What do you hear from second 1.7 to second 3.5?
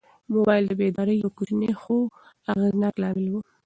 خو اغېزناک لامل و.